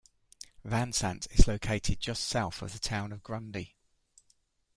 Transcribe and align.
Vansant 0.65 1.27
is 1.31 1.47
located 1.47 1.99
just 1.99 2.23
south 2.23 2.63
of 2.63 2.73
the 2.73 2.79
town 2.79 3.11
of 3.11 3.21
Grundy. 3.21 3.75